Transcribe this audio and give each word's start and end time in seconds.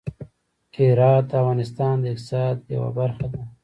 هرات 0.77 1.23
د 1.29 1.31
افغانستان 1.41 1.95
د 1.99 2.05
اقتصاد 2.13 2.55
یوه 2.75 2.89
برخه 2.99 3.25
ده. 3.33 3.41